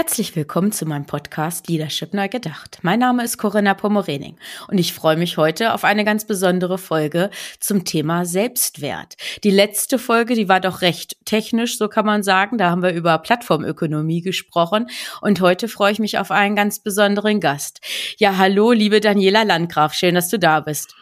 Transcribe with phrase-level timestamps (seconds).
[0.00, 2.78] Herzlich willkommen zu meinem Podcast Leadership Neu Gedacht.
[2.82, 4.36] Mein Name ist Corinna Pomorening
[4.68, 9.16] und ich freue mich heute auf eine ganz besondere Folge zum Thema Selbstwert.
[9.42, 12.58] Die letzte Folge, die war doch recht technisch, so kann man sagen.
[12.58, 14.86] Da haben wir über Plattformökonomie gesprochen
[15.20, 17.80] und heute freue ich mich auf einen ganz besonderen Gast.
[18.18, 20.94] Ja, hallo, liebe Daniela Landgraf, schön, dass du da bist.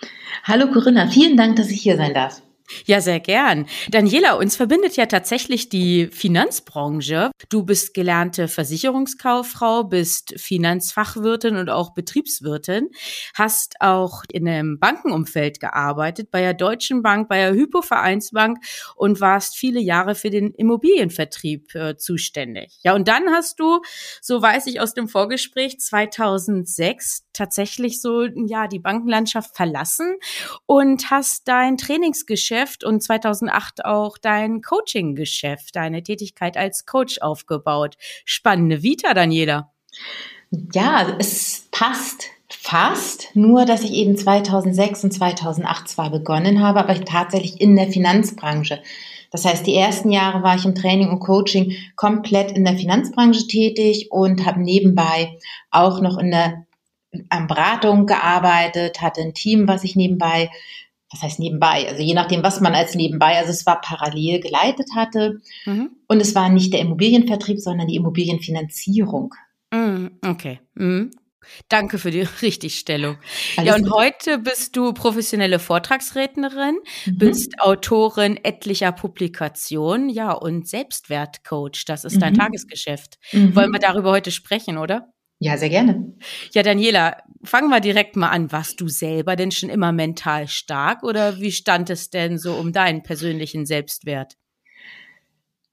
[0.45, 2.41] Hallo Corinna, vielen Dank, dass ich hier sein darf.
[2.85, 3.67] Ja, sehr gern.
[3.91, 7.31] Daniela, uns verbindet ja tatsächlich die Finanzbranche.
[7.49, 12.89] Du bist gelernte Versicherungskauffrau, bist Finanzfachwirtin und auch Betriebswirtin,
[13.35, 18.59] hast auch in einem Bankenumfeld gearbeitet, bei der Deutschen Bank, bei der Hypovereinsbank
[18.97, 22.79] und warst viele Jahre für den Immobilienvertrieb äh, zuständig.
[22.83, 23.81] Ja, und dann hast du,
[24.21, 30.17] so weiß ich aus dem Vorgespräch, 2006 tatsächlich so, ja, die Bankenlandschaft verlassen
[30.67, 37.97] und hast dein Trainingsgeschäft Geschäft und 2008 auch dein Coaching-Geschäft, deine Tätigkeit als Coach aufgebaut.
[38.25, 39.73] Spannende Vita, Daniela.
[40.73, 47.05] Ja, es passt fast, nur dass ich eben 2006 und 2008 zwar begonnen habe, aber
[47.05, 48.81] tatsächlich in der Finanzbranche.
[49.31, 53.47] Das heißt, die ersten Jahre war ich im Training und Coaching komplett in der Finanzbranche
[53.49, 55.39] tätig und habe nebenbei
[55.71, 56.66] auch noch in der
[57.49, 60.51] Beratung gearbeitet, hatte ein Team, was ich nebenbei
[61.11, 61.89] was heißt nebenbei?
[61.89, 65.41] Also je nachdem, was man als nebenbei, also es war parallel geleitet hatte.
[65.65, 65.91] Mhm.
[66.09, 69.35] Und es war nicht der Immobilienvertrieb, sondern die Immobilienfinanzierung.
[69.73, 70.61] Mhm, okay.
[70.75, 71.11] Mhm.
[71.69, 73.19] Danke für die Richtigstellung.
[73.57, 73.93] Alles ja, und gut.
[73.93, 77.19] heute bist du professionelle Vortragsrednerin, mhm.
[77.19, 81.85] bist Autorin etlicher Publikationen, ja, und Selbstwertcoach.
[81.87, 82.39] Das ist dein mhm.
[82.39, 83.19] Tagesgeschäft.
[83.33, 83.55] Mhm.
[83.55, 85.13] Wollen wir darüber heute sprechen, oder?
[85.39, 86.15] Ja, sehr gerne.
[86.53, 88.51] Ja, Daniela, fangen wir direkt mal an.
[88.53, 92.73] Warst du selber denn schon immer mental stark oder wie stand es denn so um
[92.73, 94.37] deinen persönlichen Selbstwert?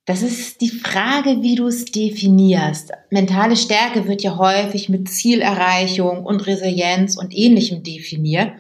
[0.06, 2.92] Das ist die Frage, wie du es definierst.
[3.10, 8.52] Mentale Stärke wird ja häufig mit Zielerreichung und Resilienz und ähnlichem definiert.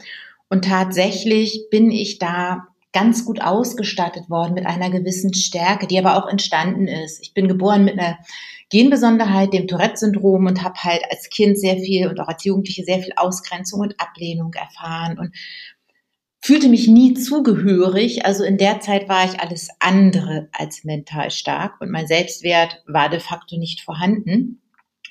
[0.49, 6.15] Und tatsächlich bin ich da ganz gut ausgestattet worden mit einer gewissen Stärke, die aber
[6.15, 7.19] auch entstanden ist.
[7.21, 8.19] Ich bin geboren mit einer
[8.69, 12.99] Genbesonderheit, dem Tourette-Syndrom und habe halt als Kind sehr viel und auch als Jugendliche sehr
[12.99, 15.35] viel Ausgrenzung und Ablehnung erfahren und
[16.39, 18.25] fühlte mich nie zugehörig.
[18.25, 23.09] Also in der Zeit war ich alles andere als mental stark und mein Selbstwert war
[23.09, 24.61] de facto nicht vorhanden.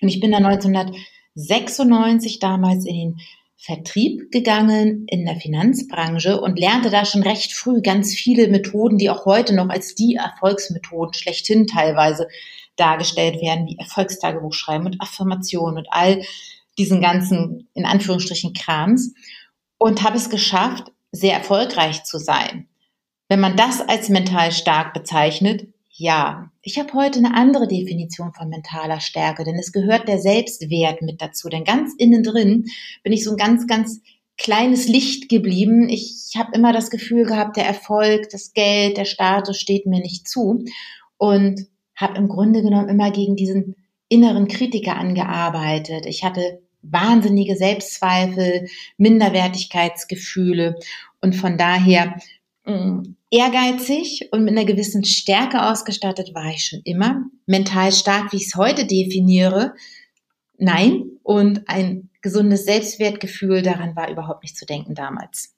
[0.00, 3.20] Und ich bin dann 1996 damals in den
[3.65, 9.09] Vertrieb gegangen in der Finanzbranche und lernte da schon recht früh ganz viele Methoden, die
[9.09, 12.27] auch heute noch als die Erfolgsmethoden schlechthin teilweise
[12.75, 16.25] dargestellt werden, wie Erfolgstagebuch schreiben und Affirmationen und all
[16.77, 19.15] diesen ganzen, in Anführungsstrichen, Krams.
[19.79, 22.69] Und habe es geschafft, sehr erfolgreich zu sein.
[23.29, 26.52] Wenn man das als mental stark bezeichnet, ja.
[26.65, 31.21] Ich habe heute eine andere Definition von mentaler Stärke, denn es gehört der Selbstwert mit
[31.21, 31.49] dazu.
[31.49, 32.67] Denn ganz innen drin
[33.03, 34.00] bin ich so ein ganz, ganz
[34.39, 35.89] kleines Licht geblieben.
[35.89, 40.28] Ich habe immer das Gefühl gehabt, der Erfolg, das Geld, der Status steht mir nicht
[40.28, 40.65] zu.
[41.17, 43.75] Und habe im Grunde genommen immer gegen diesen
[44.09, 46.06] inneren Kritiker angearbeitet.
[46.06, 48.69] Ich hatte wahnsinnige Selbstzweifel,
[48.99, 50.79] Minderwertigkeitsgefühle
[51.21, 52.21] und von daher
[52.67, 57.25] mm, ehrgeizig und mit einer gewissen Stärke ausgestattet war ich schon immer.
[57.47, 59.75] Mental stark, wie ich es heute definiere,
[60.59, 61.04] nein.
[61.25, 65.54] Und ein gesundes Selbstwertgefühl, daran war überhaupt nicht zu denken damals.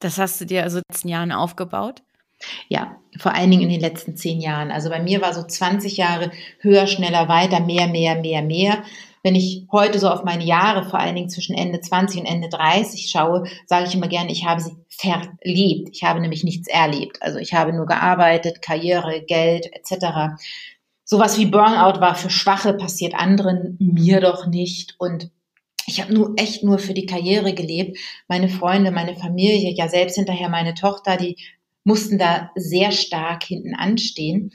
[0.00, 2.02] Das hast du dir also in den letzten Jahren aufgebaut?
[2.68, 4.70] Ja, vor allen Dingen in den letzten zehn Jahren.
[4.70, 8.84] Also bei mir war so 20 Jahre höher, schneller, weiter, mehr, mehr, mehr, mehr.
[9.24, 12.50] Wenn ich heute so auf meine Jahre, vor allen Dingen zwischen Ende 20 und Ende
[12.50, 15.88] 30 schaue, sage ich immer gerne, ich habe sie verlebt.
[15.92, 17.22] Ich habe nämlich nichts erlebt.
[17.22, 20.36] Also ich habe nur gearbeitet, Karriere, Geld etc.
[21.04, 24.94] Sowas wie Burnout war für Schwache, passiert anderen, mir doch nicht.
[24.98, 25.30] Und
[25.86, 27.96] ich habe nur echt nur für die Karriere gelebt.
[28.28, 31.38] Meine Freunde, meine Familie, ja selbst hinterher meine Tochter, die
[31.82, 34.52] mussten da sehr stark hinten anstehen.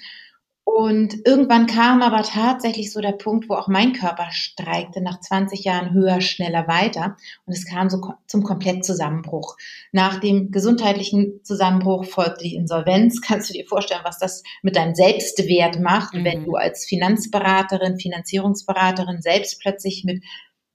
[0.64, 5.64] Und irgendwann kam aber tatsächlich so der Punkt, wo auch mein Körper streikte, nach 20
[5.64, 7.18] Jahren höher, schneller, weiter.
[7.46, 9.58] Und es kam so zum Komplettzusammenbruch.
[9.92, 13.20] Nach dem gesundheitlichen Zusammenbruch folgte die Insolvenz.
[13.26, 16.24] Kannst du dir vorstellen, was das mit deinem Selbstwert macht, mhm.
[16.24, 20.24] wenn du als Finanzberaterin, Finanzierungsberaterin selbst plötzlich mit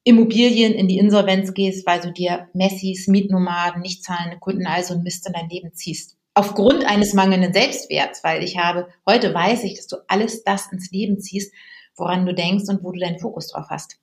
[0.02, 5.02] Immobilien in die Insolvenz gehst, weil du dir Messis, Mietnomaden, nicht zahlende Kunden also ein
[5.02, 9.76] Mist in dein Leben ziehst aufgrund eines mangelnden Selbstwerts, weil ich habe, heute weiß ich,
[9.76, 11.52] dass du alles das ins Leben ziehst,
[11.96, 13.98] woran du denkst und wo du deinen Fokus drauf hast.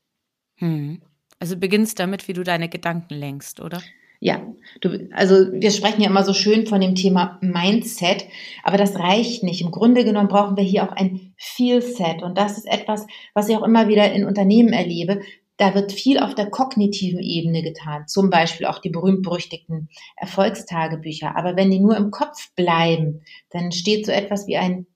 [0.55, 1.01] Hm.
[1.39, 3.81] Also beginnst damit, wie du deine Gedanken lenkst, oder?
[4.23, 4.39] Ja,
[4.81, 8.27] du, also wir sprechen ja immer so schön von dem Thema Mindset,
[8.63, 9.61] aber das reicht nicht.
[9.61, 13.57] Im Grunde genommen brauchen wir hier auch ein Feelset und das ist etwas, was ich
[13.57, 15.21] auch immer wieder in Unternehmen erlebe,
[15.61, 21.35] da wird viel auf der kognitiven Ebene getan, zum Beispiel auch die berühmt-berüchtigten Erfolgstagebücher.
[21.37, 23.21] Aber wenn die nur im Kopf bleiben,
[23.51, 24.87] dann entsteht so etwas wie ein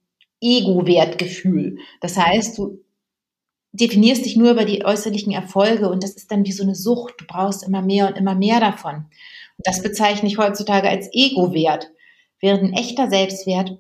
[0.42, 1.78] Ego-Wertgefühl.
[2.02, 2.84] Das heißt, du
[3.74, 7.14] definierst dich nur über die äußerlichen Erfolge und das ist dann wie so eine Sucht.
[7.20, 8.96] Du brauchst immer mehr und immer mehr davon.
[9.58, 11.92] Und das bezeichne ich heutzutage als Ego-Wert.
[12.40, 13.78] Während ein echter Selbstwert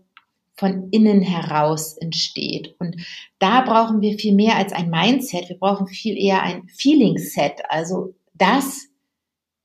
[0.55, 2.75] von innen heraus entsteht.
[2.79, 2.95] Und
[3.39, 5.49] da brauchen wir viel mehr als ein Mindset.
[5.49, 7.61] Wir brauchen viel eher ein Feeling-Set.
[7.69, 8.87] Also das,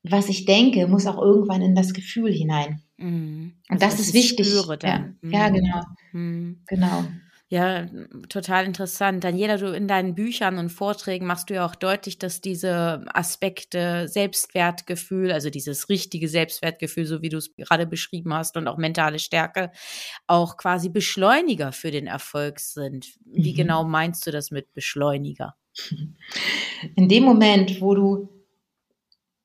[0.03, 2.81] was ich denke, muss auch irgendwann in das Gefühl hinein.
[2.97, 3.53] Mhm.
[3.69, 4.47] Und also das ist wichtig.
[4.83, 5.31] Ja, mhm.
[5.31, 5.81] ja, genau.
[6.11, 6.61] Mhm.
[6.67, 7.05] Genau.
[7.51, 7.85] Ja,
[8.29, 9.25] total interessant.
[9.25, 14.07] Daniela, du in deinen Büchern und Vorträgen machst du ja auch deutlich, dass diese Aspekte
[14.07, 19.19] Selbstwertgefühl, also dieses richtige Selbstwertgefühl, so wie du es gerade beschrieben hast, und auch mentale
[19.19, 19.69] Stärke,
[20.27, 23.15] auch quasi Beschleuniger für den Erfolg sind.
[23.25, 23.57] Wie mhm.
[23.57, 25.55] genau meinst du das mit Beschleuniger?
[26.95, 28.29] In dem Moment, wo du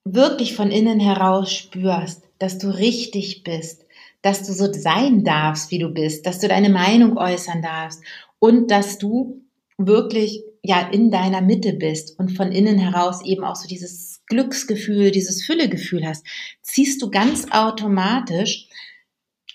[0.05, 3.86] wirklich von innen heraus spürst, dass du richtig bist,
[4.21, 8.01] dass du so sein darfst, wie du bist, dass du deine Meinung äußern darfst
[8.39, 9.41] und dass du
[9.77, 15.11] wirklich ja in deiner Mitte bist und von innen heraus eben auch so dieses Glücksgefühl,
[15.11, 16.25] dieses Füllegefühl hast,
[16.61, 18.67] ziehst du ganz automatisch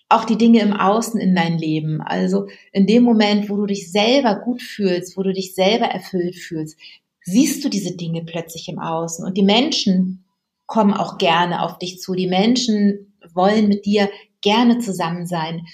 [0.09, 2.01] auch die Dinge im Außen in dein Leben.
[2.03, 6.37] Also in dem Moment, wo du dich selber gut fühlst, wo du dich selber erfüllt
[6.37, 6.79] fühlst,
[7.25, 10.25] siehst du diese Dinge plötzlich im Außen und die Menschen
[10.67, 12.15] kommen auch gerne auf dich zu.
[12.15, 14.11] Die Menschen wollen mit dir
[14.43, 15.67] gerne zusammen sein.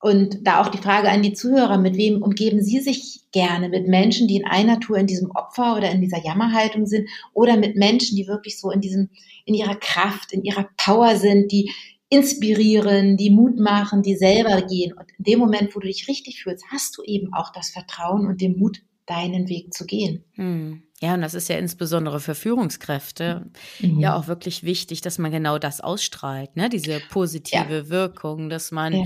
[0.00, 3.68] Und da auch die Frage an die Zuhörer, mit wem umgeben Sie sich gerne?
[3.68, 7.56] Mit Menschen, die in einer Tour in diesem Opfer oder in dieser Jammerhaltung sind oder
[7.56, 9.10] mit Menschen, die wirklich so in diesem,
[9.44, 11.70] in ihrer Kraft, in ihrer Power sind, die
[12.08, 14.92] inspirieren, die Mut machen, die selber gehen.
[14.92, 18.26] Und in dem Moment, wo du dich richtig fühlst, hast du eben auch das Vertrauen
[18.26, 20.24] und den Mut, deinen Weg zu gehen.
[20.34, 20.82] Hm.
[21.02, 23.50] Ja, und das ist ja insbesondere für Führungskräfte
[23.80, 23.98] mhm.
[23.98, 26.68] ja auch wirklich wichtig, dass man genau das ausstrahlt, ne?
[26.68, 27.88] Diese positive ja.
[27.88, 29.04] Wirkung, dass man ja.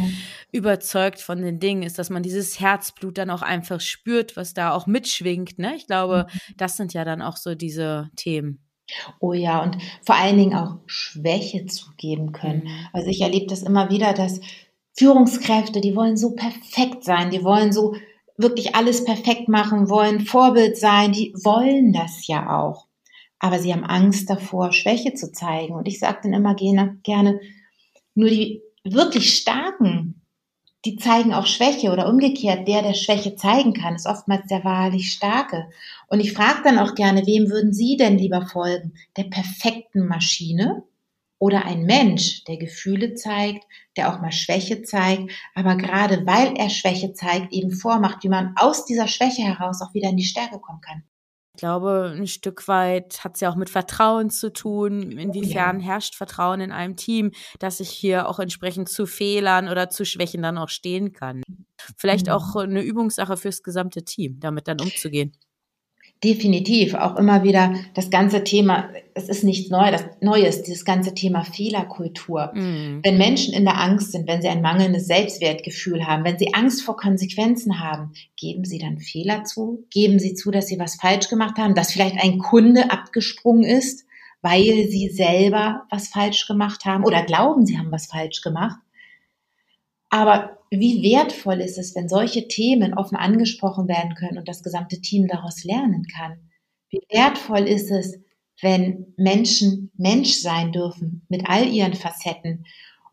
[0.53, 4.73] überzeugt von den Dingen ist, dass man dieses Herzblut dann auch einfach spürt, was da
[4.73, 5.75] auch mitschwingt, ne?
[5.75, 6.55] Ich glaube, mhm.
[6.59, 8.59] das sind ja dann auch so diese Themen.
[9.19, 12.65] Oh ja, und vor allen Dingen auch Schwäche zugeben können.
[12.65, 12.87] Mhm.
[12.93, 14.41] Also ich erlebe das immer wieder, dass
[14.99, 17.97] Führungskräfte, die wollen so perfekt sein, die wollen so
[18.39, 22.87] wirklich alles perfekt machen wollen, Vorbild sein, die wollen das ja auch.
[23.39, 25.75] Aber sie haben Angst davor, Schwäche zu zeigen.
[25.75, 27.41] Und ich sage dann immer gerne,
[28.15, 30.23] nur die wirklich Starken,
[30.85, 35.13] die zeigen auch Schwäche oder umgekehrt, der, der Schwäche zeigen kann, ist oftmals der wahrlich
[35.13, 35.69] Starke.
[36.09, 38.95] Und ich frage dann auch gerne, wem würden Sie denn lieber folgen?
[39.17, 40.85] Der perfekten Maschine
[41.39, 43.65] oder ein Mensch, der Gefühle zeigt,
[43.97, 48.55] der auch mal Schwäche zeigt, aber gerade weil er Schwäche zeigt, eben vormacht, wie man
[48.57, 51.05] aus dieser Schwäche heraus auch wieder in die Stärke kommen kann.
[51.57, 55.11] Ich glaube, ein Stück weit hat es ja auch mit Vertrauen zu tun.
[55.13, 55.87] Inwiefern ja.
[55.87, 60.43] herrscht Vertrauen in einem Team, dass ich hier auch entsprechend zu Fehlern oder zu Schwächen
[60.43, 61.41] dann auch stehen kann.
[61.97, 62.33] Vielleicht mhm.
[62.33, 65.33] auch eine Übungssache fürs gesamte Team, damit dann umzugehen.
[66.25, 71.13] Definitiv, auch immer wieder das ganze Thema, es ist nichts Neues, das Neues, dieses ganze
[71.15, 72.53] Thema Fehlerkultur.
[72.55, 73.01] Mm.
[73.05, 76.83] Wenn Menschen in der Angst sind, wenn sie ein mangelndes Selbstwertgefühl haben, wenn sie Angst
[76.83, 79.85] vor Konsequenzen haben, geben sie dann Fehler zu?
[79.91, 84.07] Geben sie zu, dass sie was falsch gemacht haben, dass vielleicht ein Kunde abgesprungen ist,
[84.41, 88.79] weil sie selber was falsch gemacht haben oder glauben, sie haben was falsch gemacht?
[90.09, 95.01] Aber wie wertvoll ist es, wenn solche Themen offen angesprochen werden können und das gesamte
[95.01, 96.51] Team daraus lernen kann?
[96.91, 98.19] Wie wertvoll ist es,
[98.61, 102.65] wenn Menschen Mensch sein dürfen mit all ihren Facetten?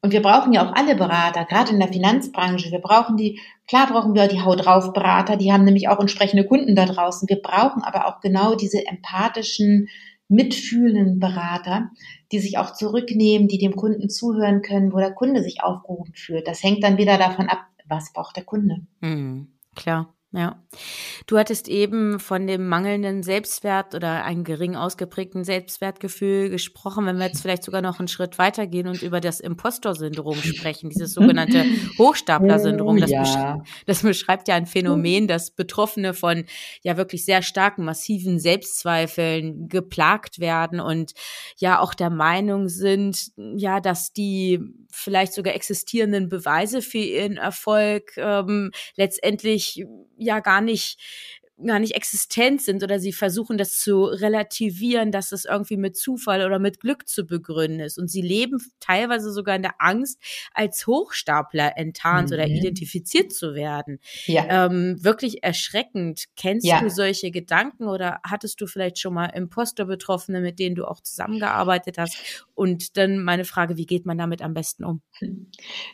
[0.01, 2.71] Und wir brauchen ja auch alle Berater, gerade in der Finanzbranche.
[2.71, 6.45] Wir brauchen die, klar brauchen wir die Haut drauf Berater, die haben nämlich auch entsprechende
[6.45, 7.29] Kunden da draußen.
[7.29, 9.87] Wir brauchen aber auch genau diese empathischen,
[10.27, 11.89] mitfühlenden Berater,
[12.31, 16.47] die sich auch zurücknehmen, die dem Kunden zuhören können, wo der Kunde sich aufgehoben fühlt.
[16.47, 18.85] Das hängt dann wieder davon ab, was braucht der Kunde.
[19.01, 19.53] Hm.
[19.75, 20.13] Klar.
[20.35, 20.63] Ja.
[21.27, 27.05] Du hattest eben von dem mangelnden Selbstwert oder einem gering ausgeprägten Selbstwertgefühl gesprochen.
[27.05, 31.13] Wenn wir jetzt vielleicht sogar noch einen Schritt weitergehen und über das Impostor-Syndrom sprechen, dieses
[31.13, 31.63] sogenannte
[31.99, 33.57] Hochstapler-Syndrom, das, Oh, ja.
[33.57, 36.45] besch das beschreibt ja ein Phänomen, dass Betroffene von
[36.81, 41.13] ja wirklich sehr starken, massiven Selbstzweifeln geplagt werden und
[41.57, 44.59] ja auch der Meinung sind, ja, dass die
[44.89, 49.85] vielleicht sogar existierenden Beweise für ihren Erfolg ähm, letztendlich
[50.23, 50.99] ja gar nicht
[51.65, 56.45] gar nicht existent sind oder sie versuchen das zu relativieren, dass es irgendwie mit Zufall
[56.45, 57.97] oder mit Glück zu begründen ist.
[57.99, 60.19] Und sie leben teilweise sogar in der Angst,
[60.53, 62.33] als Hochstapler enttarnt Mhm.
[62.35, 63.99] oder identifiziert zu werden.
[64.25, 64.65] Ja.
[64.65, 66.25] Ähm, wirklich erschreckend.
[66.35, 66.81] Kennst Ja.
[66.81, 71.97] du solche Gedanken oder hattest du vielleicht schon mal Imposter-Betroffene, mit denen du auch zusammengearbeitet
[71.97, 72.17] hast?
[72.55, 75.01] Und dann meine Frage, wie geht man damit am besten um?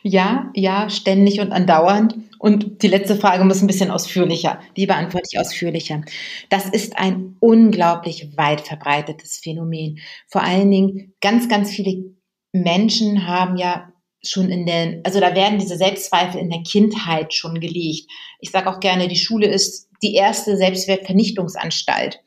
[0.02, 2.16] Ja, ja, ständig und andauernd.
[2.38, 4.60] Und die letzte Frage muss ein bisschen ausführlicher.
[4.76, 6.02] Die beantworte ich ausführlicher.
[6.48, 9.98] Das ist ein unglaublich weit verbreitetes Phänomen.
[10.28, 12.14] Vor allen Dingen ganz, ganz viele
[12.52, 17.58] Menschen haben ja schon in den, also da werden diese Selbstzweifel in der Kindheit schon
[17.60, 18.10] gelegt.
[18.40, 22.20] Ich sage auch gerne, die Schule ist die erste Selbstwertvernichtungsanstalt.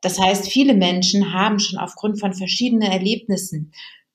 [0.00, 3.72] Das heißt, viele Menschen haben schon aufgrund von verschiedenen Erlebnissen,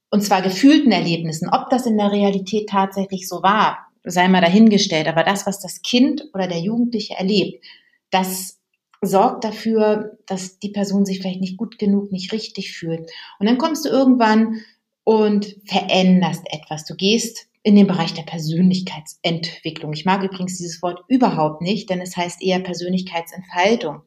[0.09, 5.07] und zwar gefühlten Erlebnissen, ob das in der Realität tatsächlich so war, sei mal dahingestellt,
[5.07, 7.65] aber das, was das Kind oder der Jugendliche erlebt,
[8.13, 8.59] das
[9.01, 13.09] sorgt dafür, dass die Person sich vielleicht nicht gut genug, nicht richtig fühlt.
[13.39, 14.61] Und dann kommst du irgendwann
[15.03, 16.85] und veränderst etwas.
[16.85, 19.93] Du gehst in den Bereich der Persönlichkeitsentwicklung.
[19.93, 24.01] Ich mag übrigens dieses Wort überhaupt nicht, denn es heißt eher Persönlichkeitsentfaltung.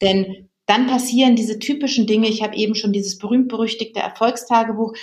[0.00, 2.28] Denn dann passieren diese typischen Dinge.
[2.28, 4.94] Ich habe eben schon dieses berühmt-berüchtigte Erfolgstagebuch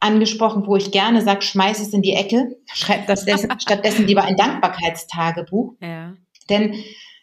[0.00, 4.24] angesprochen, wo ich gerne sage, schmeiß es in die Ecke, schreib das dessen, stattdessen lieber
[4.24, 5.74] ein Dankbarkeitstagebuch.
[5.80, 6.14] Ja.
[6.48, 6.74] Denn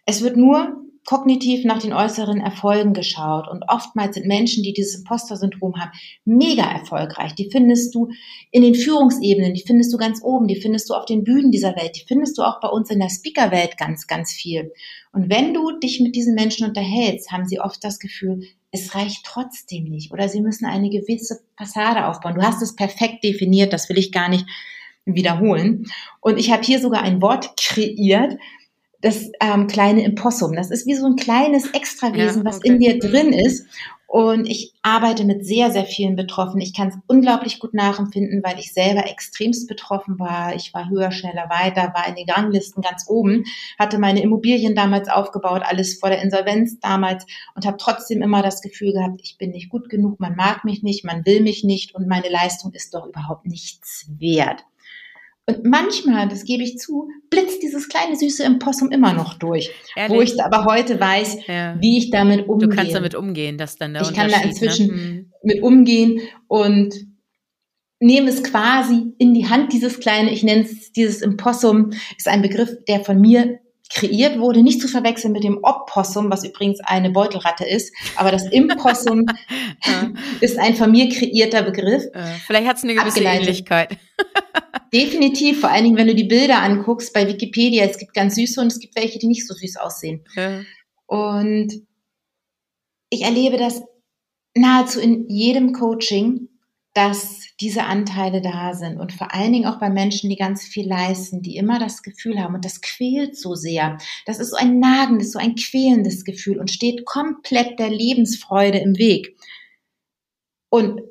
[0.05, 3.47] es wird nur kognitiv nach den äußeren Erfolgen geschaut.
[3.47, 5.91] Und oftmals sind Menschen, die dieses Imposter-Syndrom haben,
[6.25, 7.35] mega erfolgreich.
[7.35, 8.09] Die findest du
[8.51, 11.75] in den Führungsebenen, die findest du ganz oben, die findest du auf den Bühnen dieser
[11.75, 14.73] Welt, die findest du auch bei uns in der Speaker-Welt ganz, ganz viel.
[15.13, 19.25] Und wenn du dich mit diesen Menschen unterhältst, haben sie oft das Gefühl, es reicht
[19.25, 22.35] trotzdem nicht oder sie müssen eine gewisse Fassade aufbauen.
[22.35, 24.45] Du hast es perfekt definiert, das will ich gar nicht
[25.05, 25.85] wiederholen.
[26.19, 28.37] Und ich habe hier sogar ein Wort kreiert,
[29.05, 30.55] das ähm, kleine Impossum.
[30.55, 32.69] Das ist wie so ein kleines Extrawesen, Ja, was okay.
[32.69, 33.67] in dir drin ist.
[34.07, 36.61] Und ich arbeite mit sehr, sehr vielen Betroffenen.
[36.61, 40.55] Ich kann es unglaublich gut nachempfinden, weil ich selber extremst betroffen war.
[40.55, 43.43] Ich war höher, schneller, weiter, war in den Ranglisten ganz oben,
[43.77, 48.61] hatte meine Immobilien damals aufgebaut, alles vor der Insolvenz damals und habe trotzdem immer das
[48.61, 51.93] Gefühl gehabt, ich bin nicht gut genug, man mag mich nicht, man will mich nicht
[51.93, 54.63] und meine Leistung ist doch überhaupt nichts wert.
[55.47, 59.69] Und manchmal, das gebe ich zu, blitzt dieses kleine süße Impossum immer noch durch.
[59.95, 60.33] Wo Ehrlich?
[60.33, 61.75] ich aber heute weiß, Ja.
[61.79, 62.67] wie ich damit umgehe.
[62.69, 65.25] Du kannst damit umgehen, dass dann der Ich kann da Unterschied, inzwischen- Ne?
[65.43, 66.95] Mit umgehen und
[67.99, 72.41] nehme es quasi in die Hand, dieses kleine, ich nenne es dieses Impossum, ist ein
[72.41, 73.59] Begriff, der von mir
[73.93, 78.47] kreiert wurde, nicht zu verwechseln mit dem Opossum, was übrigens eine Beutelratte ist, aber das
[78.51, 79.25] Impossum
[80.41, 82.03] ist ein von mir kreierter Begriff.
[82.47, 83.21] Vielleicht hat es eine gewisse.
[83.23, 83.95] Ähnlichkeit.
[84.95, 88.61] Definitiv, vor allen Dingen, wenn du die Bilder anguckst bei Wikipedia, es gibt ganz süße
[88.61, 90.23] und es gibt welche, die nicht so süß aussehen.
[90.35, 90.61] Ja.
[91.05, 91.85] Und
[93.09, 93.83] ich erlebe das
[94.55, 96.47] nahezu in jedem Coaching,
[96.93, 100.87] dass diese Anteile da sind und vor allen Dingen auch bei Menschen, die ganz viel
[100.87, 103.97] leisten, die immer das Gefühl haben und das quält so sehr.
[104.25, 108.97] Das ist so ein nagendes, so ein quälendes Gefühl und steht komplett der Lebensfreude im
[108.97, 109.35] Weg.
[110.69, 111.01] Und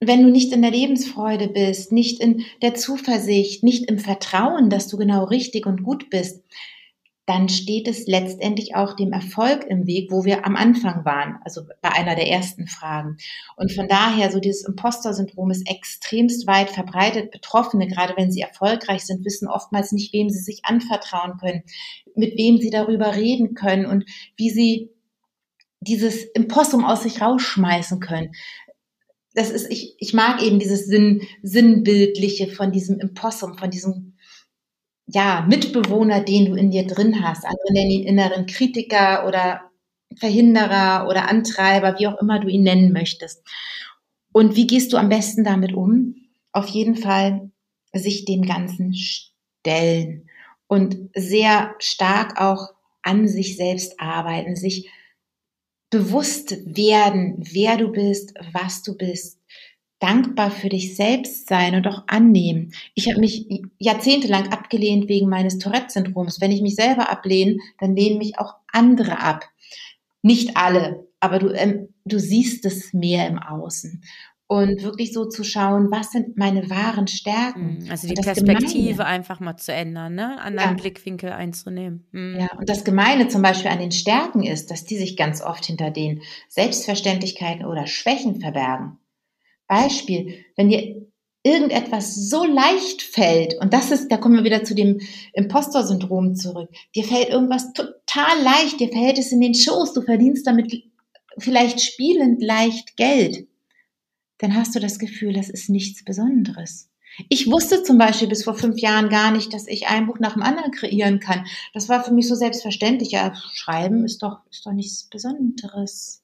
[0.00, 4.88] wenn du nicht in der Lebensfreude bist, nicht in der Zuversicht, nicht im Vertrauen, dass
[4.88, 6.42] du genau richtig und gut bist,
[7.26, 11.62] dann steht es letztendlich auch dem Erfolg im Weg, wo wir am Anfang waren, also
[11.80, 13.16] bei einer der ersten Fragen.
[13.56, 17.30] Und von daher, so dieses Imposter-Syndrom ist extremst weit verbreitet.
[17.30, 21.62] Betroffene, gerade wenn sie erfolgreich sind, wissen oftmals nicht, wem sie sich anvertrauen können,
[22.14, 24.04] mit wem sie darüber reden können und
[24.36, 24.90] wie sie
[25.80, 28.32] dieses Impossum aus sich rausschmeißen können.
[29.34, 34.16] Das ist, ich, ich mag eben dieses Sinn, Sinnbildliche von diesem Impossum, von diesem
[35.06, 37.44] ja, Mitbewohner, den du in dir drin hast.
[37.44, 39.70] Andere nennen ihn inneren Kritiker oder
[40.16, 43.42] Verhinderer oder Antreiber, wie auch immer du ihn nennen möchtest.
[44.32, 46.14] Und wie gehst du am besten damit um?
[46.52, 47.50] Auf jeden Fall
[47.92, 50.28] sich dem Ganzen stellen
[50.66, 52.70] und sehr stark auch
[53.02, 54.90] an sich selbst arbeiten, sich
[55.94, 59.38] bewusst werden, wer du bist, was du bist,
[60.00, 62.72] dankbar für dich selbst sein und auch annehmen.
[62.96, 63.46] Ich habe mich
[63.78, 66.40] jahrzehntelang abgelehnt wegen meines Tourette-Syndroms.
[66.40, 69.44] Wenn ich mich selber ablehne, dann lehnen mich auch andere ab.
[70.20, 74.02] Nicht alle, aber du, ähm, du siehst es mehr im Außen
[74.46, 77.78] und wirklich so zu schauen, was sind meine wahren Stärken.
[77.78, 79.06] Mhm, also die Perspektive Gemeine.
[79.06, 80.38] einfach mal zu ändern, ne?
[80.40, 80.72] An ja.
[80.72, 82.06] Blickwinkel einzunehmen.
[82.12, 82.40] Mhm.
[82.40, 85.64] Ja, und das Gemeine zum Beispiel an den Stärken ist, dass die sich ganz oft
[85.64, 88.98] hinter den Selbstverständlichkeiten oder Schwächen verbergen.
[89.66, 91.06] Beispiel, wenn dir
[91.42, 95.00] irgendetwas so leicht fällt, und das ist, da kommen wir wieder zu dem
[95.32, 100.46] Impostor-Syndrom zurück, dir fällt irgendwas total leicht, dir fällt es in den Schoß, du verdienst
[100.46, 100.84] damit
[101.38, 103.46] vielleicht spielend leicht Geld
[104.44, 106.90] dann hast du das Gefühl, das ist nichts Besonderes.
[107.30, 110.34] Ich wusste zum Beispiel bis vor fünf Jahren gar nicht, dass ich ein Buch nach
[110.34, 111.46] dem anderen kreieren kann.
[111.72, 113.12] Das war für mich so selbstverständlich.
[113.12, 116.22] Ja, schreiben ist doch, ist doch nichts Besonderes.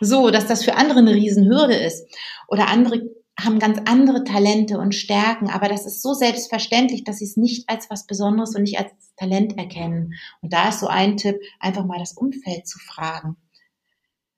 [0.00, 2.08] So, dass das für andere eine Riesenhürde ist.
[2.48, 3.08] Oder andere
[3.38, 7.68] haben ganz andere Talente und Stärken, aber das ist so selbstverständlich, dass sie es nicht
[7.68, 10.14] als was Besonderes und nicht als Talent erkennen.
[10.40, 13.36] Und da ist so ein Tipp, einfach mal das Umfeld zu fragen.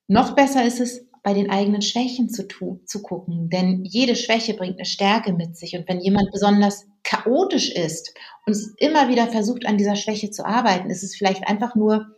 [0.08, 2.46] Noch besser ist es, bei den eigenen Schwächen zu,
[2.84, 3.50] zu gucken.
[3.50, 5.76] Denn jede Schwäche bringt eine Stärke mit sich.
[5.76, 8.14] Und wenn jemand besonders chaotisch ist
[8.46, 12.14] und immer wieder versucht, an dieser Schwäche zu arbeiten, ist es vielleicht einfach nur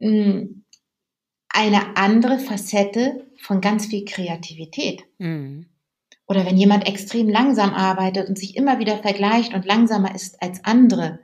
[0.00, 0.64] mh, hm,
[1.48, 5.04] eine andere Facette von ganz viel Kreativität.
[5.16, 5.70] Mhm.
[6.26, 10.62] Oder wenn jemand extrem langsam arbeitet und sich immer wieder vergleicht und langsamer ist als
[10.64, 11.20] andere,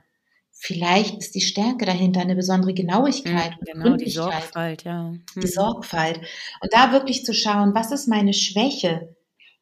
[0.59, 3.51] vielleicht ist die Stärke dahinter eine besondere Genauigkeit.
[3.61, 5.03] Mhm, genau, die Sorgfalt, ja.
[5.03, 5.23] Mhm.
[5.41, 6.19] Die Sorgfalt.
[6.61, 9.15] Und da wirklich zu schauen, was ist meine Schwäche?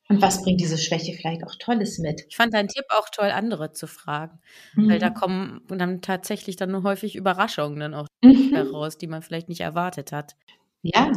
[0.09, 2.25] Und was bringt diese Schwäche vielleicht auch Tolles mit?
[2.29, 4.39] Ich fand deinen Tipp auch toll, andere zu fragen.
[4.73, 4.89] Mhm.
[4.89, 8.53] Weil da kommen dann tatsächlich dann nur häufig Überraschungen dann auch mhm.
[8.55, 10.35] heraus, die man vielleicht nicht erwartet hat.
[10.81, 11.11] Ja.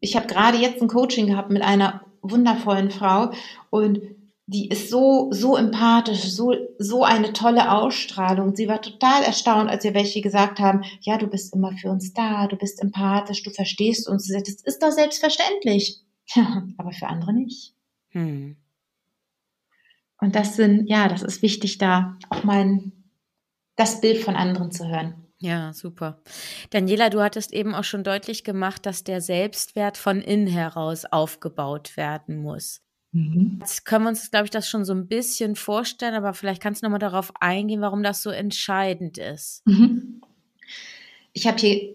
[0.00, 3.30] Ich habe gerade jetzt ein Coaching gehabt mit einer wundervollen Frau
[3.70, 4.02] und
[4.48, 8.54] die ist so, so empathisch, so, so eine tolle Ausstrahlung.
[8.54, 12.12] Sie war total erstaunt, als ihr welche gesagt haben, ja, du bist immer für uns
[12.14, 14.24] da, du bist empathisch, du verstehst uns.
[14.24, 16.00] Sie sagt, das ist doch selbstverständlich.
[16.34, 17.74] Ja, aber für andere nicht.
[18.10, 18.56] Hm.
[20.20, 22.80] Und das sind, ja, das ist wichtig, da auch mal
[23.74, 25.26] das Bild von anderen zu hören.
[25.38, 26.22] Ja, super.
[26.70, 31.96] Daniela, du hattest eben auch schon deutlich gemacht, dass der Selbstwert von innen heraus aufgebaut
[31.96, 32.85] werden muss.
[33.16, 33.56] Mhm.
[33.60, 36.82] Jetzt können wir uns, glaube ich, das schon so ein bisschen vorstellen, aber vielleicht kannst
[36.82, 39.66] du nochmal darauf eingehen, warum das so entscheidend ist.
[39.66, 40.20] Mhm.
[41.32, 41.94] Ich habe hier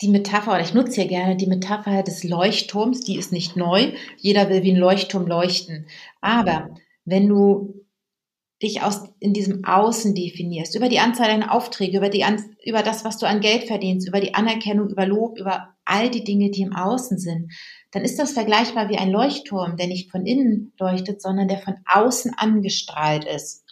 [0.00, 3.92] die Metapher, oder ich nutze hier gerne die Metapher des Leuchtturms, die ist nicht neu.
[4.16, 5.86] Jeder will wie ein Leuchtturm leuchten.
[6.22, 6.70] Aber
[7.04, 7.84] wenn du
[8.62, 12.24] dich aus, in diesem Außen definierst, über die Anzahl deiner Aufträge, über, die,
[12.64, 16.24] über das, was du an Geld verdienst, über die Anerkennung, über Lob, über all die
[16.24, 17.52] Dinge, die im Außen sind,
[17.92, 21.76] dann ist das vergleichbar wie ein Leuchtturm, der nicht von innen leuchtet, sondern der von
[21.86, 23.64] außen angestrahlt ist.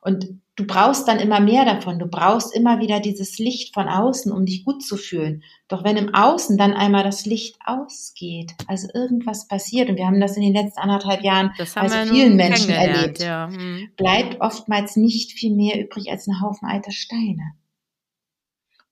[0.00, 1.98] Und du brauchst dann immer mehr davon.
[1.98, 5.42] Du brauchst immer wieder dieses Licht von außen, um dich gut zu fühlen.
[5.66, 10.20] Doch wenn im Außen dann einmal das Licht ausgeht, also irgendwas passiert, und wir haben
[10.20, 13.50] das in den letzten anderthalb Jahren bei so vielen Menschen erlebt, ja.
[13.50, 13.90] hm.
[13.96, 17.52] bleibt oftmals nicht viel mehr übrig als ein Haufen alter Steine.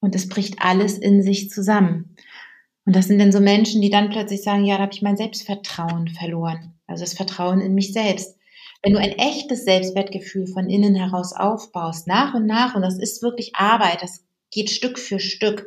[0.00, 2.15] Und es bricht alles in sich zusammen.
[2.86, 5.16] Und das sind dann so Menschen, die dann plötzlich sagen, ja, da habe ich mein
[5.16, 6.74] Selbstvertrauen verloren.
[6.86, 8.38] Also das Vertrauen in mich selbst.
[8.82, 13.22] Wenn du ein echtes Selbstwertgefühl von innen heraus aufbaust, nach und nach, und das ist
[13.22, 15.66] wirklich Arbeit, das geht Stück für Stück,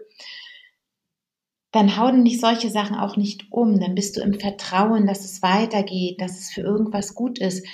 [1.71, 3.79] dann hauen dich solche Sachen auch nicht um.
[3.79, 7.67] Dann bist du im Vertrauen, dass es weitergeht, dass es für irgendwas gut ist.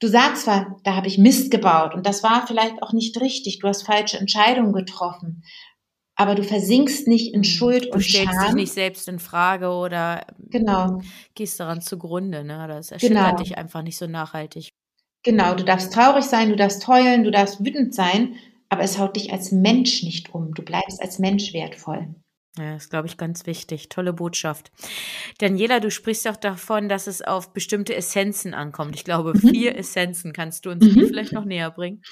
[0.00, 3.58] Du sagst zwar, da habe ich Mist gebaut und das war vielleicht auch nicht richtig,
[3.58, 5.42] du hast falsche Entscheidungen getroffen,
[6.18, 7.44] aber du versinkst nicht in mhm.
[7.44, 8.26] Schuld du und Scham.
[8.26, 11.00] Du stellst dich nicht selbst in Frage oder genau.
[11.36, 12.42] gehst daran zugrunde.
[12.42, 12.66] Ne?
[12.68, 13.36] Das erschüttert genau.
[13.36, 14.70] dich einfach nicht so nachhaltig.
[15.22, 18.34] Genau, du darfst traurig sein, du darfst heulen, du darfst wütend sein,
[18.68, 20.54] aber es haut dich als Mensch nicht um.
[20.54, 22.08] Du bleibst als Mensch wertvoll.
[22.56, 23.88] Ja, das ist, glaube ich, ganz wichtig.
[23.88, 24.72] Tolle Botschaft.
[25.38, 28.96] Daniela, du sprichst auch davon, dass es auf bestimmte Essenzen ankommt.
[28.96, 29.50] Ich glaube, mhm.
[29.50, 31.06] vier Essenzen kannst du uns mhm.
[31.06, 32.02] vielleicht noch näher bringen.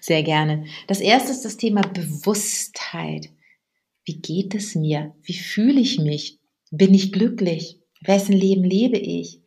[0.00, 0.64] Sehr gerne.
[0.86, 3.28] Das erste ist das Thema Bewusstheit.
[4.04, 5.14] Wie geht es mir?
[5.22, 6.38] Wie fühle ich mich?
[6.70, 7.78] Bin ich glücklich?
[8.00, 9.40] Wessen Leben lebe ich?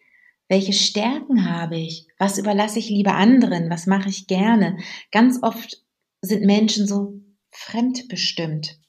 [0.48, 2.08] Welche Stärken habe ich?
[2.20, 3.70] Was überlasse ich lieber anderen?
[3.70, 4.78] Was mache ich gerne?
[5.12, 5.82] Ganz oft
[6.22, 7.20] sind Menschen so
[7.52, 8.80] fremdbestimmt.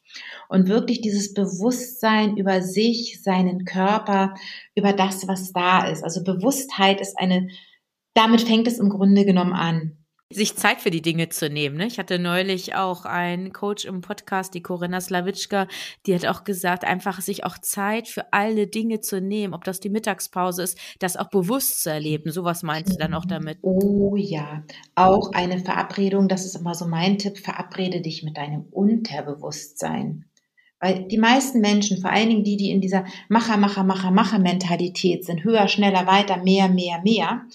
[0.48, 4.34] Und wirklich dieses Bewusstsein über sich, seinen Körper,
[4.74, 6.04] über das, was da ist.
[6.04, 7.48] Also Bewusstheit ist eine,
[8.14, 10.03] damit fängt es im Grunde genommen an.
[10.34, 11.76] Sich Zeit für die Dinge zu nehmen.
[11.76, 11.86] Ne?
[11.86, 15.68] Ich hatte neulich auch einen Coach im Podcast, die Corinna Slawitschka,
[16.06, 19.80] die hat auch gesagt, einfach sich auch Zeit für alle Dinge zu nehmen, ob das
[19.80, 22.32] die Mittagspause ist, das auch bewusst zu erleben.
[22.32, 23.58] Sowas meinst du dann auch damit?
[23.62, 28.66] Oh ja, auch eine Verabredung, das ist immer so mein Tipp, verabrede dich mit deinem
[28.70, 30.24] Unterbewusstsein.
[30.80, 35.24] Weil die meisten Menschen, vor allen Dingen die, die in dieser Macher, Macher, Macher, Macher-Mentalität
[35.24, 37.46] sind, höher, schneller, weiter, mehr, mehr, mehr,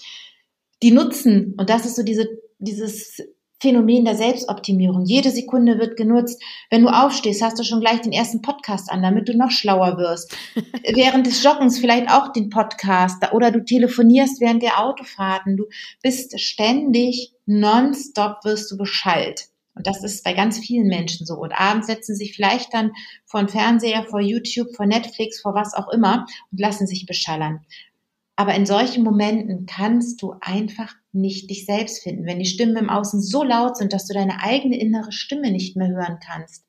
[0.82, 3.20] die nutzen, und das ist so diese, dieses
[3.62, 5.04] Phänomen der Selbstoptimierung.
[5.04, 6.42] Jede Sekunde wird genutzt.
[6.70, 9.98] Wenn du aufstehst, hast du schon gleich den ersten Podcast an, damit du noch schlauer
[9.98, 10.34] wirst.
[10.94, 15.58] während des Joggens vielleicht auch den Podcast oder du telefonierst während der Autofahrten.
[15.58, 15.64] Du
[16.02, 19.48] bist ständig nonstop wirst du beschallt.
[19.74, 21.34] Und das ist bei ganz vielen Menschen so.
[21.34, 22.92] Und abends setzen sie sich vielleicht dann
[23.26, 27.60] vor den Fernseher, vor YouTube, vor Netflix, vor was auch immer und lassen sich beschallern.
[28.40, 32.24] Aber in solchen Momenten kannst du einfach nicht dich selbst finden.
[32.24, 35.76] Wenn die Stimmen im Außen so laut sind, dass du deine eigene innere Stimme nicht
[35.76, 36.64] mehr hören kannst,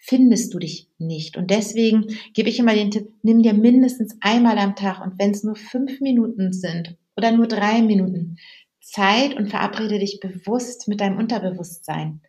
[0.00, 1.36] findest du dich nicht.
[1.36, 5.30] Und deswegen gebe ich immer den Tipp, nimm dir mindestens einmal am Tag und wenn
[5.30, 8.38] es nur fünf Minuten sind oder nur drei Minuten,
[8.80, 12.20] Zeit und verabrede dich bewusst mit deinem Unterbewusstsein.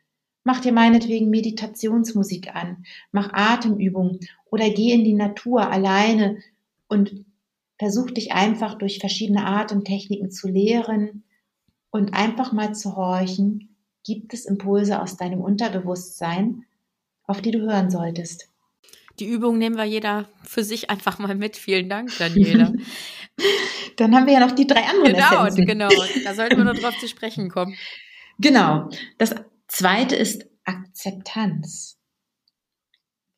[0.43, 4.19] Mach dir meinetwegen Meditationsmusik an, mach Atemübungen
[4.51, 6.37] oder geh in die Natur alleine
[6.87, 7.25] und
[7.81, 11.23] versuch dich einfach durch verschiedene Atemtechniken zu lehren
[11.89, 16.65] und einfach mal zu horchen, gibt es Impulse aus deinem Unterbewusstsein,
[17.23, 18.49] auf die du hören solltest.
[19.19, 21.57] Die Übung nehmen wir jeder für sich einfach mal mit.
[21.57, 22.71] Vielen Dank, Daniela.
[23.97, 25.65] Dann haben wir ja noch die drei anderen Genau, Essenzen.
[25.65, 25.89] genau.
[26.23, 27.75] Da sollten wir noch drauf zu sprechen kommen.
[28.37, 28.89] Genau.
[29.17, 29.33] Das
[29.67, 31.97] zweite ist Akzeptanz.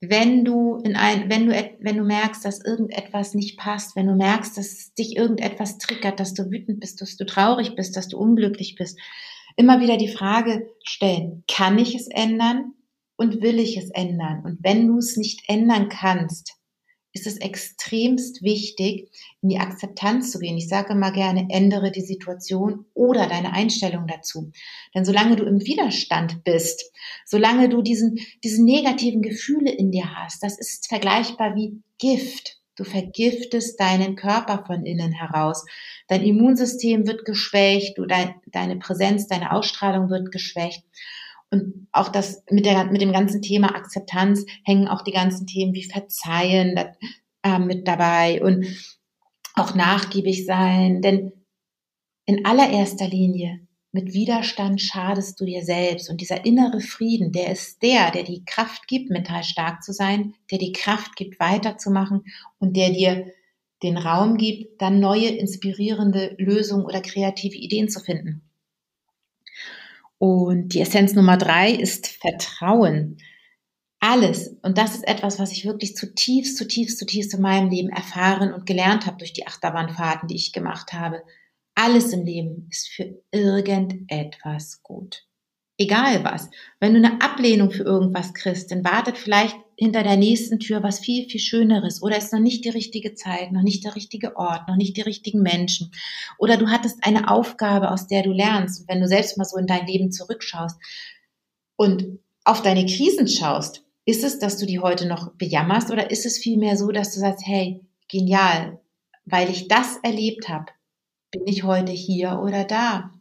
[0.10, 4.16] Wenn du in ein, wenn du, wenn du merkst, dass irgendetwas nicht passt, wenn du
[4.16, 8.18] merkst, dass dich irgendetwas triggert, dass du wütend bist, dass du traurig bist, dass du
[8.18, 9.00] unglücklich bist,
[9.56, 12.74] immer wieder die Frage stellen, kann ich es ändern
[13.16, 14.44] und will ich es ändern?
[14.44, 16.58] Und wenn du es nicht ändern kannst,
[17.14, 19.10] ist es extremst wichtig,
[19.42, 20.58] in die Akzeptanz zu gehen.
[20.58, 24.52] Ich sage immer gerne, ändere die Situation oder deine Einstellung dazu.
[24.96, 26.92] Denn solange du im Widerstand bist,
[27.26, 32.58] solange du diesen, diese negativen Gefühle in dir hast, das ist vergleichbar wie Gift.
[32.76, 35.64] Du vergiftest deinen Körper von innen heraus.
[36.08, 40.84] Dein Immunsystem wird geschwächt, du, dein, deine Präsenz, deine Ausstrahlung wird geschwächt.
[41.54, 45.76] Und auch das mit, der, mit dem ganzen Thema Akzeptanz hängen auch die ganzen Themen
[45.76, 46.80] wie Verzeihen
[47.44, 48.66] äh, mit dabei und
[49.54, 51.04] auch nachgiebig sein.
[51.04, 51.32] Denn
[52.26, 56.10] in allererster Linie mit Widerstand schadest du dir selbst.
[56.10, 60.34] Und dieser innere Frieden, der ist der, der die Kraft gibt, mental stark zu sein,
[60.50, 62.24] der die Kraft gibt, weiterzumachen
[62.58, 63.32] und der dir
[63.84, 68.42] den Raum gibt, dann neue, inspirierende Lösungen oder kreative Ideen zu finden.
[70.24, 73.18] Und die Essenz Nummer drei ist Vertrauen.
[74.00, 78.54] Alles, und das ist etwas, was ich wirklich zutiefst, zutiefst, zutiefst in meinem Leben erfahren
[78.54, 81.24] und gelernt habe durch die Achterbahnfahrten, die ich gemacht habe.
[81.76, 85.28] Alles im Leben ist für irgendetwas gut.
[85.78, 86.50] Egal was.
[86.80, 91.00] Wenn du eine Ablehnung für irgendwas kriegst, dann wartet vielleicht hinter der nächsten Tür was
[91.00, 94.68] viel, viel Schöneres oder ist noch nicht die richtige Zeit, noch nicht der richtige Ort,
[94.68, 95.92] noch nicht die richtigen Menschen.
[96.38, 98.82] Oder du hattest eine Aufgabe, aus der du lernst.
[98.82, 100.78] Und wenn du selbst mal so in dein Leben zurückschaust
[101.76, 106.26] und auf deine Krisen schaust, ist es, dass du die heute noch bejammerst oder ist
[106.26, 108.82] es vielmehr so, dass du sagst, hey, genial,
[109.26, 110.72] weil ich das erlebt habe,
[111.32, 113.12] bin ich heute hier oder da.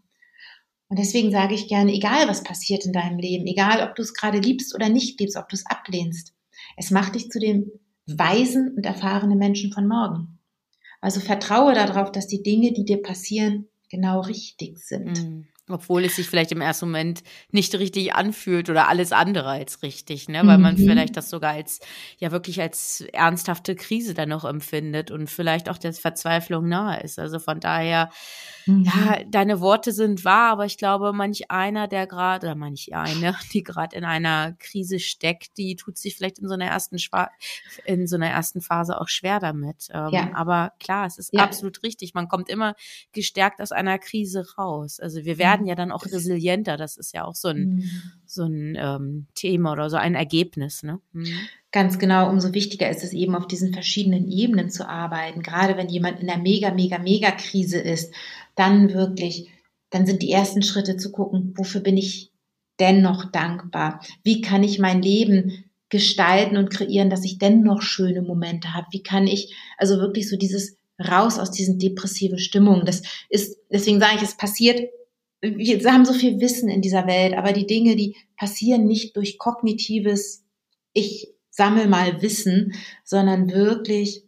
[0.88, 4.12] Und deswegen sage ich gerne, egal was passiert in deinem Leben, egal ob du es
[4.12, 6.34] gerade liebst oder nicht liebst, ob du es ablehnst,
[6.76, 7.70] es macht dich zu dem
[8.06, 10.38] weisen und erfahrenen Menschen von morgen.
[11.00, 15.22] Also vertraue darauf, dass die Dinge, die dir passieren, genau richtig sind.
[15.22, 15.46] Mhm.
[15.68, 17.22] Obwohl es sich vielleicht im ersten Moment
[17.52, 20.44] nicht richtig anfühlt oder alles andere als richtig, ne?
[20.44, 20.86] Weil man mhm.
[20.88, 21.78] vielleicht das sogar als,
[22.18, 27.20] ja wirklich als ernsthafte Krise dann noch empfindet und vielleicht auch der Verzweiflung nahe ist.
[27.20, 28.10] Also von daher,
[28.66, 28.82] mhm.
[28.82, 33.36] ja, deine Worte sind wahr, aber ich glaube, manch einer, der gerade, oder manch eine,
[33.52, 37.30] die gerade in einer Krise steckt, die tut sich vielleicht in so einer ersten Schwa
[37.84, 39.88] in so einer ersten Phase auch schwer damit.
[39.92, 40.30] Ähm, ja.
[40.34, 41.44] Aber klar, es ist ja.
[41.44, 42.14] absolut richtig.
[42.14, 42.74] Man kommt immer
[43.12, 44.98] gestärkt aus einer Krise raus.
[44.98, 46.76] Also wir werden werden ja dann auch resilienter.
[46.76, 47.90] Das ist ja auch so ein, mhm.
[48.26, 50.82] so ein ähm, Thema oder so ein Ergebnis.
[50.82, 51.00] Ne?
[51.12, 51.34] Mhm.
[51.70, 55.42] Ganz genau, umso wichtiger ist es eben auf diesen verschiedenen Ebenen zu arbeiten.
[55.42, 58.12] Gerade wenn jemand in einer mega, mega, mega Krise ist,
[58.54, 59.50] dann wirklich,
[59.90, 62.32] dann sind die ersten Schritte zu gucken, wofür bin ich
[62.80, 64.00] dennoch dankbar?
[64.22, 68.86] Wie kann ich mein Leben gestalten und kreieren, dass ich dennoch schöne Momente habe?
[68.90, 72.86] Wie kann ich also wirklich so dieses raus aus diesen depressiven Stimmungen?
[72.86, 74.90] Das ist, deswegen sage ich, es passiert
[75.42, 79.38] wir haben so viel Wissen in dieser Welt, aber die Dinge, die passieren nicht durch
[79.38, 80.44] kognitives,
[80.92, 82.74] ich sammel mal Wissen,
[83.04, 84.24] sondern wirklich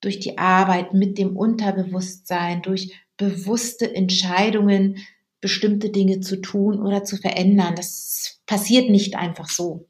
[0.00, 4.98] durch die Arbeit mit dem Unterbewusstsein, durch bewusste Entscheidungen,
[5.40, 7.74] bestimmte Dinge zu tun oder zu verändern.
[7.74, 9.88] Das passiert nicht einfach so.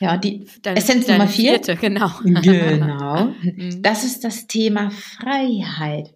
[0.00, 1.52] Ja, die Dann, Essenz Nummer vier.
[1.52, 2.10] Vierte, genau.
[2.22, 3.34] Genau.
[3.42, 3.82] Mhm.
[3.82, 6.13] Das ist das Thema Freiheit.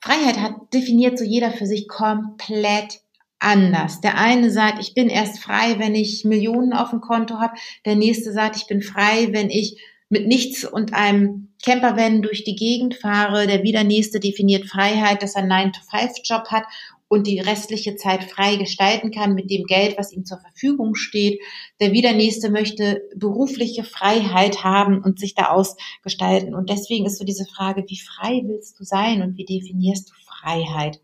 [0.00, 3.00] Freiheit hat definiert so jeder für sich komplett
[3.38, 4.00] anders.
[4.00, 7.54] Der eine sagt, ich bin erst frei, wenn ich Millionen auf dem Konto habe.
[7.84, 12.56] Der nächste sagt, ich bin frei, wenn ich mit nichts und einem Campervan durch die
[12.56, 13.46] Gegend fahre.
[13.46, 16.64] Der wieder nächste definiert Freiheit, dass er einen 9-to-5-Job hat
[17.08, 21.40] und die restliche Zeit frei gestalten kann mit dem Geld, was ihm zur Verfügung steht.
[21.80, 26.54] Der wieder nächste möchte berufliche Freiheit haben und sich da ausgestalten.
[26.54, 30.14] Und deswegen ist so diese Frage, wie frei willst du sein und wie definierst du
[30.26, 31.00] Freiheit?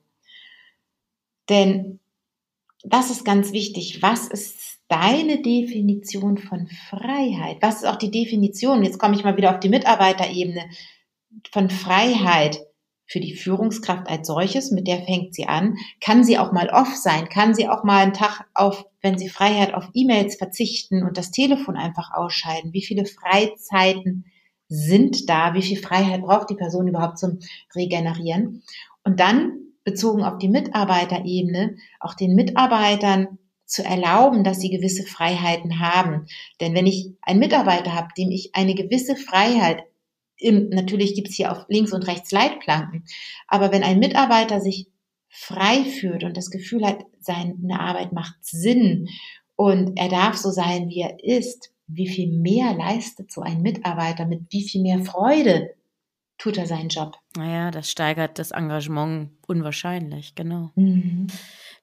[1.48, 2.00] Denn
[2.84, 4.02] das ist ganz wichtig.
[4.02, 7.58] Was ist deine Definition von Freiheit?
[7.62, 8.84] Was ist auch die Definition?
[8.84, 10.66] Jetzt komme ich mal wieder auf die Mitarbeiterebene
[11.50, 12.63] von Freiheit
[13.06, 16.94] für die Führungskraft als solches, mit der fängt sie an, kann sie auch mal off
[16.94, 21.18] sein, kann sie auch mal einen Tag auf, wenn sie Freiheit auf E-Mails verzichten und
[21.18, 22.72] das Telefon einfach ausscheiden.
[22.72, 24.24] Wie viele Freizeiten
[24.68, 25.54] sind da?
[25.54, 27.38] Wie viel Freiheit braucht die Person überhaupt zum
[27.74, 28.62] Regenerieren?
[29.04, 35.80] Und dann bezogen auf die Mitarbeiterebene auch den Mitarbeitern zu erlauben, dass sie gewisse Freiheiten
[35.80, 36.26] haben.
[36.60, 39.84] Denn wenn ich einen Mitarbeiter habe, dem ich eine gewisse Freiheit
[40.44, 43.04] im, natürlich gibt es hier auf links und rechts Leitplanken,
[43.48, 44.88] aber wenn ein Mitarbeiter sich
[45.28, 49.08] frei fühlt und das Gefühl hat, seine Arbeit macht Sinn
[49.56, 54.26] und er darf so sein, wie er ist, wie viel mehr leistet so ein Mitarbeiter,
[54.26, 55.74] mit wie viel mehr Freude
[56.38, 57.16] tut er seinen Job.
[57.36, 60.70] Naja, das steigert das Engagement unwahrscheinlich, genau.
[60.76, 61.26] Mhm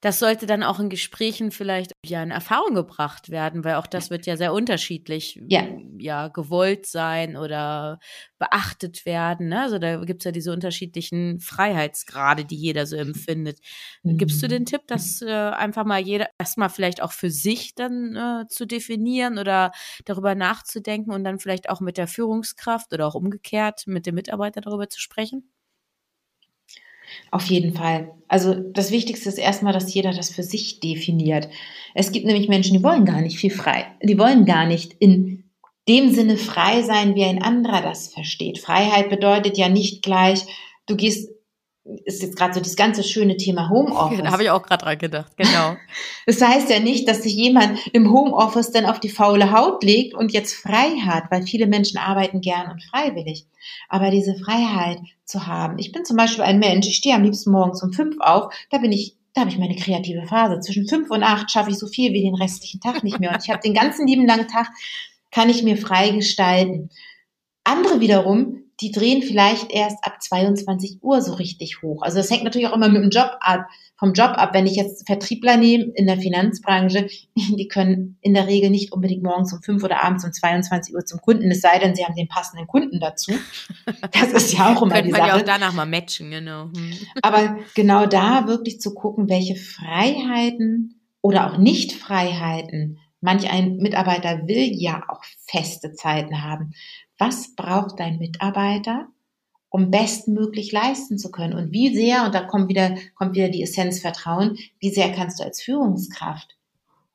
[0.01, 4.09] das sollte dann auch in Gesprächen vielleicht ja in Erfahrung gebracht werden, weil auch das
[4.09, 5.63] wird ja sehr unterschiedlich ja,
[5.99, 7.99] ja gewollt sein oder
[8.39, 9.49] beachtet werden.
[9.49, 9.61] Ne?
[9.61, 13.59] Also da gibt's ja diese unterschiedlichen Freiheitsgrade, die jeder so empfindet.
[14.01, 14.17] Mhm.
[14.17, 18.15] Gibst du den Tipp, das äh, einfach mal jeder erstmal vielleicht auch für sich dann
[18.15, 19.71] äh, zu definieren oder
[20.05, 24.61] darüber nachzudenken und dann vielleicht auch mit der Führungskraft oder auch umgekehrt mit dem Mitarbeiter
[24.61, 25.51] darüber zu sprechen?
[27.29, 28.11] Auf jeden Fall.
[28.27, 31.49] Also das Wichtigste ist erstmal, dass jeder das für sich definiert.
[31.93, 33.85] Es gibt nämlich Menschen, die wollen gar nicht viel frei.
[34.01, 35.43] Die wollen gar nicht in
[35.87, 38.59] dem Sinne frei sein, wie ein anderer das versteht.
[38.59, 40.45] Freiheit bedeutet ja nicht gleich,
[40.85, 41.29] du gehst
[42.05, 44.19] ist jetzt gerade so das ganze schöne Thema Homeoffice.
[44.23, 45.75] Da habe ich auch gerade dran gedacht, genau.
[46.25, 50.13] Das heißt ja nicht, dass sich jemand im Homeoffice dann auf die faule Haut legt
[50.13, 53.47] und jetzt frei hat, weil viele Menschen arbeiten gern und freiwillig.
[53.89, 55.79] Aber diese Freiheit zu haben.
[55.79, 58.77] Ich bin zum Beispiel ein Mensch, ich stehe am liebsten morgens um fünf auf, da
[58.77, 60.59] bin ich da habe ich meine kreative Phase.
[60.59, 63.31] Zwischen fünf und acht schaffe ich so viel wie den restlichen Tag nicht mehr.
[63.31, 64.67] Und ich habe den ganzen lieben langen Tag,
[65.31, 66.89] kann ich mir frei gestalten.
[67.63, 72.01] Andere wiederum, die drehen vielleicht erst ab 22 Uhr so richtig hoch.
[72.01, 73.67] Also das hängt natürlich auch immer mit dem Job ab,
[73.97, 74.53] vom Job ab.
[74.53, 79.21] Wenn ich jetzt Vertriebler nehme in der Finanzbranche, die können in der Regel nicht unbedingt
[79.21, 82.15] morgens um 5 oder abends um 22 Uhr zum Kunden, es sei denn, sie haben
[82.15, 83.31] den passenden Kunden dazu.
[84.11, 85.21] Das ist ja auch immer die Sache.
[85.21, 86.65] man ja auch danach mal matchen, genau.
[86.65, 86.93] Hm.
[87.21, 94.71] Aber genau da wirklich zu gucken, welche Freiheiten oder auch Nicht-Freiheiten Manch ein Mitarbeiter will
[94.73, 96.73] ja auch feste Zeiten haben
[97.21, 99.07] was braucht dein Mitarbeiter,
[99.69, 101.53] um bestmöglich leisten zu können?
[101.53, 105.39] Und wie sehr, und da kommt wieder, kommt wieder die Essenz Vertrauen, wie sehr kannst
[105.39, 106.57] du als Führungskraft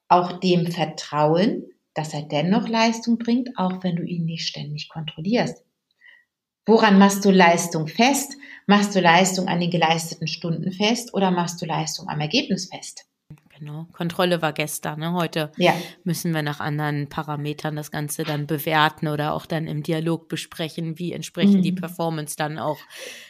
[0.06, 5.64] auch dem vertrauen, dass er dennoch Leistung bringt, auch wenn du ihn nicht ständig kontrollierst?
[6.66, 8.36] Woran machst du Leistung fest?
[8.68, 13.06] Machst du Leistung an den geleisteten Stunden fest oder machst du Leistung am Ergebnis fest?
[13.58, 13.86] Genau.
[13.92, 15.00] Kontrolle war gestern.
[15.00, 15.12] Ne?
[15.12, 15.74] Heute ja.
[16.04, 20.98] müssen wir nach anderen Parametern das Ganze dann bewerten oder auch dann im Dialog besprechen,
[20.98, 21.62] wie entsprechend mhm.
[21.62, 22.78] die Performance dann auch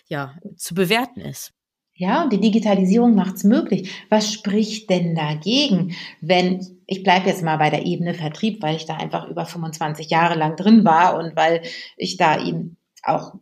[0.08, 1.52] ja, zu bewerten ist.
[1.98, 3.90] Ja, und die Digitalisierung macht es möglich.
[4.10, 8.84] Was spricht denn dagegen, wenn, ich bleibe jetzt mal bei der Ebene Vertrieb, weil ich
[8.84, 11.62] da einfach über 25 Jahre lang drin war und weil
[11.96, 13.34] ich da eben auch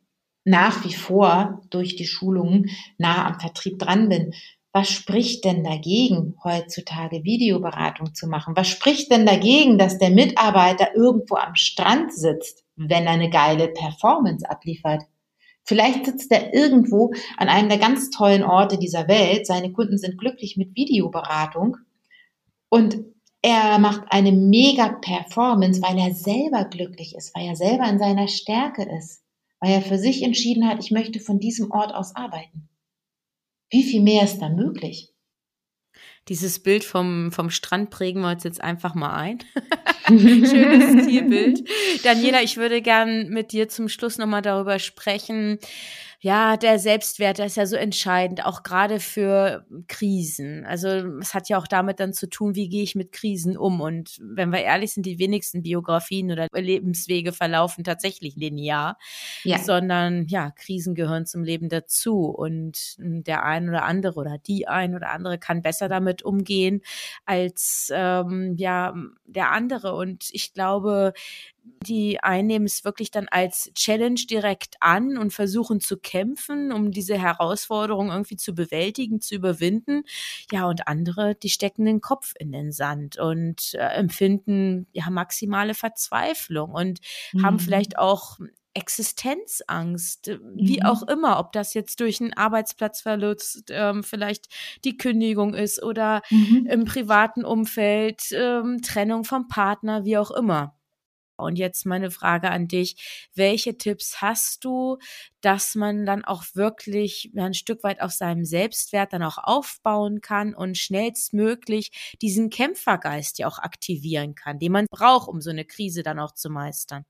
[0.45, 4.35] nach wie vor durch die Schulungen nah am Vertrieb dran bin
[4.75, 8.57] was spricht denn dagegen, heutzutage Videoberatung zu machen?
[8.57, 13.69] Was spricht denn dagegen, dass der Mitarbeiter irgendwo am Strand sitzt, wenn er eine geile
[13.69, 15.05] Performance abliefert?
[15.63, 19.47] Vielleicht sitzt er irgendwo an einem der ganz tollen Orte dieser Welt.
[19.47, 21.77] Seine Kunden sind glücklich mit Videoberatung
[22.69, 22.99] und
[23.43, 28.27] er macht eine mega Performance, weil er selber glücklich ist, weil er selber in seiner
[28.27, 29.23] Stärke ist,
[29.61, 32.69] weil er für sich entschieden hat, ich möchte von diesem Ort aus arbeiten.
[33.75, 35.09] Wie viel mehr ist da möglich?
[36.29, 39.41] Dieses Bild vom, vom Strand prägen wir uns jetzt einfach mal ein.
[40.07, 41.69] Schönes Zielbild.
[42.05, 45.59] Daniela, ich würde gern mit dir zum Schluss nochmal darüber sprechen,
[46.25, 50.65] ja, der Selbstwert, der ist ja so entscheidend, auch gerade für Krisen.
[50.65, 50.89] Also
[51.21, 53.83] es hat ja auch damit dann zu tun, wie gehe ich mit Krisen um.
[53.83, 58.97] Und wenn wir ehrlich sind, die wenigsten Biografien oder Lebenswege verlaufen tatsächlich linear,
[59.43, 59.59] ja.
[59.59, 62.31] sondern ja, Krisen gehören zum Leben dazu.
[62.31, 66.81] Und der ein oder andere oder die ein oder andere kann besser damit umgehen
[67.27, 68.95] als ähm, ja
[69.27, 69.95] der andere.
[69.95, 71.13] Und ich glaube,
[71.87, 77.19] die einnehmen es wirklich dann als Challenge direkt an und versuchen zu kämpfen, um diese
[77.19, 80.03] Herausforderung irgendwie zu bewältigen, zu überwinden.
[80.51, 85.75] Ja, und andere, die stecken den Kopf in den Sand und äh, empfinden ja maximale
[85.75, 87.01] Verzweiflung und
[87.33, 87.45] mhm.
[87.45, 88.39] haben vielleicht auch
[88.77, 90.87] Existenzangst, wie mhm.
[90.87, 94.49] auch immer, ob das jetzt durch einen Arbeitsplatzverlust ähm, vielleicht
[94.85, 96.67] die Kündigung ist oder mhm.
[96.69, 100.77] im privaten Umfeld ähm, Trennung vom Partner, wie auch immer.
[101.37, 103.29] Und jetzt meine Frage an dich.
[103.35, 104.99] Welche Tipps hast du,
[105.41, 110.55] dass man dann auch wirklich ein Stück weit auf seinem Selbstwert dann auch aufbauen kann
[110.55, 116.03] und schnellstmöglich diesen Kämpfergeist ja auch aktivieren kann, den man braucht, um so eine Krise
[116.03, 117.05] dann auch zu meistern?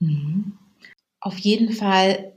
[0.00, 0.58] Mhm.
[1.20, 2.32] Auf jeden Fall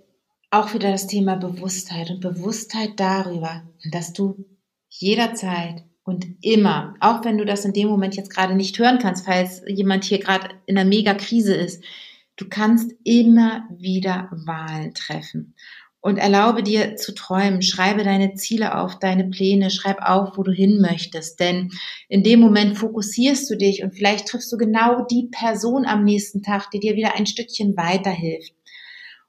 [0.49, 4.45] auch wieder das Thema Bewusstheit und Bewusstheit darüber, dass du
[4.89, 9.25] jederzeit und immer, auch wenn du das in dem Moment jetzt gerade nicht hören kannst,
[9.25, 11.83] falls jemand hier gerade in einer Mega-Krise ist,
[12.37, 15.55] du kannst immer wieder Wahlen treffen.
[16.03, 20.51] Und erlaube dir zu träumen, schreibe deine Ziele auf, deine Pläne, schreib auf, wo du
[20.51, 21.39] hin möchtest.
[21.39, 21.69] Denn
[22.09, 26.41] in dem Moment fokussierst du dich und vielleicht triffst du genau die Person am nächsten
[26.41, 28.55] Tag, die dir wieder ein Stückchen weiterhilft.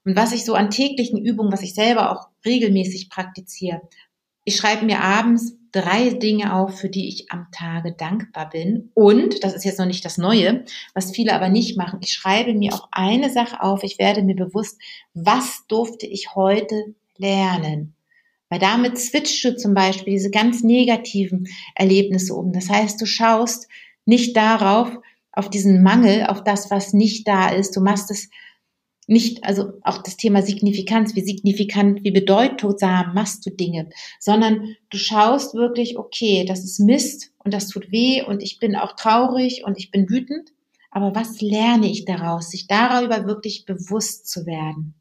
[0.03, 3.81] Und was ich so an täglichen Übungen, was ich selber auch regelmäßig praktiziere,
[4.43, 8.91] ich schreibe mir abends drei Dinge auf, für die ich am Tage dankbar bin.
[8.93, 12.53] Und, das ist jetzt noch nicht das Neue, was viele aber nicht machen, ich schreibe
[12.53, 14.79] mir auch eine Sache auf, ich werde mir bewusst,
[15.13, 17.95] was durfte ich heute lernen.
[18.49, 22.53] Weil damit switchst du zum Beispiel diese ganz negativen Erlebnisse um.
[22.53, 23.67] Das heißt, du schaust
[24.05, 24.91] nicht darauf,
[25.31, 27.75] auf diesen Mangel, auf das, was nicht da ist.
[27.75, 28.29] Du machst es
[29.07, 33.89] nicht, also auch das Thema Signifikanz, wie signifikant, wie bedeutsam machst du Dinge,
[34.19, 38.75] sondern du schaust wirklich, okay, das ist Mist und das tut weh und ich bin
[38.75, 40.51] auch traurig und ich bin wütend,
[40.91, 44.93] aber was lerne ich daraus, sich darüber wirklich bewusst zu werden.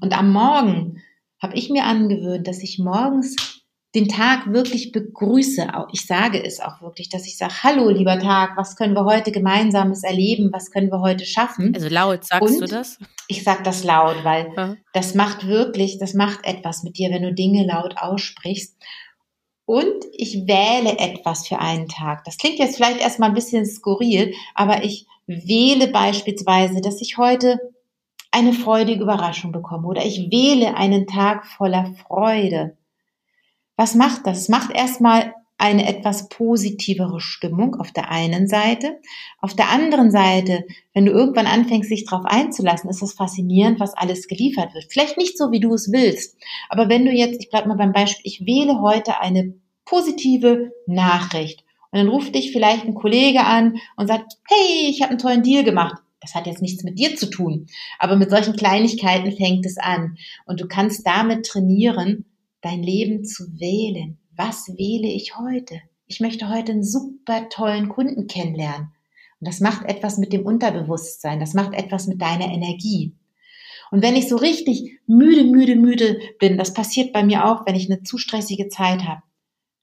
[0.00, 1.02] Und am Morgen
[1.40, 3.36] habe ich mir angewöhnt, dass ich morgens
[3.94, 5.66] den Tag wirklich begrüße.
[5.92, 9.32] Ich sage es auch wirklich, dass ich sage, hallo lieber Tag, was können wir heute
[9.32, 11.72] gemeinsames erleben, was können wir heute schaffen?
[11.74, 12.98] Also laut sagst Und du das?
[13.28, 14.76] Ich sage das laut, weil ja.
[14.92, 18.76] das macht wirklich, das macht etwas mit dir, wenn du Dinge laut aussprichst.
[19.64, 22.24] Und ich wähle etwas für einen Tag.
[22.24, 27.58] Das klingt jetzt vielleicht erstmal ein bisschen skurril, aber ich wähle beispielsweise, dass ich heute
[28.30, 32.76] eine freudige Überraschung bekomme oder ich wähle einen Tag voller Freude.
[33.78, 34.40] Was macht das?
[34.40, 38.98] Es macht erstmal eine etwas positivere Stimmung auf der einen Seite.
[39.40, 40.64] Auf der anderen Seite,
[40.94, 44.86] wenn du irgendwann anfängst, sich darauf einzulassen, ist es faszinierend, was alles geliefert wird.
[44.90, 46.36] Vielleicht nicht so, wie du es willst,
[46.68, 51.64] aber wenn du jetzt, ich bleib mal beim Beispiel, ich wähle heute eine positive Nachricht
[51.92, 55.44] und dann ruft dich vielleicht ein Kollege an und sagt, hey, ich habe einen tollen
[55.44, 56.02] Deal gemacht.
[56.20, 57.68] Das hat jetzt nichts mit dir zu tun,
[58.00, 62.24] aber mit solchen Kleinigkeiten fängt es an und du kannst damit trainieren,
[62.60, 64.18] dein Leben zu wählen.
[64.36, 65.80] Was wähle ich heute?
[66.06, 68.92] Ich möchte heute einen super tollen Kunden kennenlernen.
[69.40, 73.14] Und das macht etwas mit dem Unterbewusstsein, das macht etwas mit deiner Energie.
[73.90, 77.74] Und wenn ich so richtig müde, müde, müde bin, das passiert bei mir auch, wenn
[77.74, 79.22] ich eine zu stressige Zeit habe,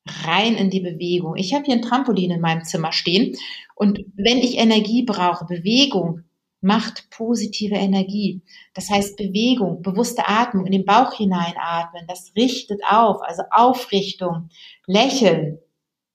[0.06, 1.36] rein in die Bewegung.
[1.36, 3.36] Ich habe hier ein Trampolin in meinem Zimmer stehen
[3.76, 6.25] und wenn ich Energie brauche, Bewegung,
[6.66, 8.42] macht positive Energie.
[8.74, 14.50] Das heißt Bewegung, bewusste Atmung, in den Bauch hineinatmen, das richtet auf, also Aufrichtung,
[14.88, 15.60] Lächeln.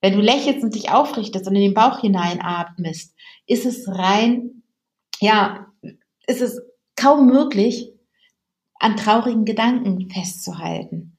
[0.01, 3.15] Wenn du lächelst und dich aufrichtest und in den Bauch hineinatmest,
[3.47, 4.63] ist es rein,
[5.21, 5.67] ja,
[6.27, 6.61] ist es
[6.97, 7.93] kaum möglich,
[8.75, 11.17] an traurigen Gedanken festzuhalten.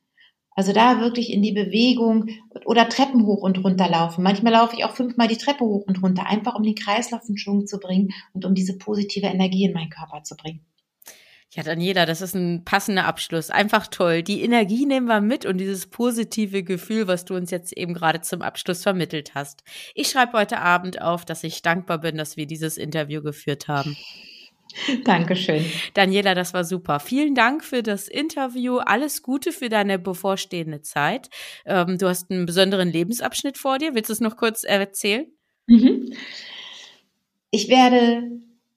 [0.55, 2.29] Also da wirklich in die Bewegung
[2.67, 4.23] oder Treppen hoch und runter laufen.
[4.23, 7.38] Manchmal laufe ich auch fünfmal die Treppe hoch und runter, einfach um den Kreislauf in
[7.38, 10.65] Schwung zu bringen und um diese positive Energie in meinen Körper zu bringen.
[11.55, 13.51] Ja, Daniela, das ist ein passender Abschluss.
[13.51, 14.23] Einfach toll.
[14.23, 18.23] Die Energie nehmen wir mit und dieses positive Gefühl, was du uns jetzt eben gerade
[18.23, 19.63] zum Abschluss vermittelt hast.
[19.94, 23.98] Ich schreibe heute Abend auf, dass ich dankbar bin, dass wir dieses Interview geführt haben.
[25.04, 25.64] Dankeschön.
[25.94, 27.00] Daniela, das war super.
[27.00, 28.79] Vielen Dank für das Interview.
[28.79, 31.31] Alles Gute für deine bevorstehende Zeit.
[31.64, 33.94] Ähm, du hast einen besonderen Lebensabschnitt vor dir.
[33.94, 35.27] Willst du es noch kurz erzählen?
[35.66, 36.12] Mhm.
[37.50, 38.31] Ich werde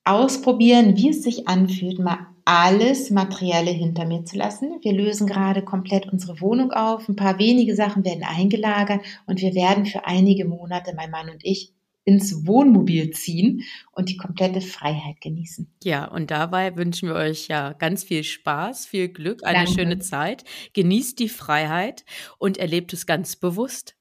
[0.03, 4.77] ausprobieren, wie es sich anfühlt, mal alles Materielle hinter mir zu lassen.
[4.81, 7.09] Wir lösen gerade komplett unsere Wohnung auf.
[7.09, 11.43] Ein paar wenige Sachen werden eingelagert und wir werden für einige Monate, mein Mann und
[11.43, 11.73] ich,
[12.05, 15.67] ins Wohnmobil ziehen und die komplette Freiheit genießen.
[15.83, 19.71] Ja, und dabei wünschen wir euch ja ganz viel Spaß, viel Glück, eine Danke.
[19.73, 20.45] schöne Zeit.
[20.73, 22.05] Genießt die Freiheit
[22.37, 23.95] und erlebt es ganz bewusst.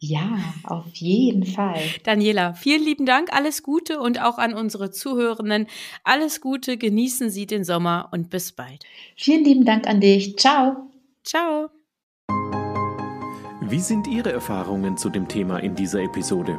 [0.00, 1.80] Ja, auf jeden Fall.
[2.04, 5.66] Daniela, vielen lieben Dank, alles Gute und auch an unsere Zuhörenden.
[6.04, 8.84] Alles Gute, genießen Sie den Sommer und bis bald.
[9.16, 10.36] Vielen lieben Dank an dich.
[10.36, 10.88] Ciao.
[11.24, 11.70] Ciao.
[13.62, 16.58] Wie sind Ihre Erfahrungen zu dem Thema in dieser Episode?